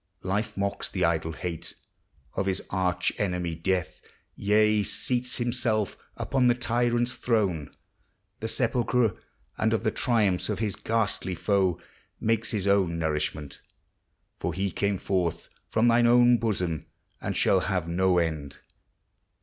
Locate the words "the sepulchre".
8.39-9.13